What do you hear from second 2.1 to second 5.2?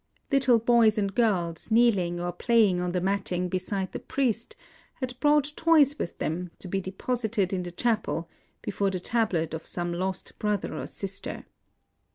or playing on the matting beside the priest, had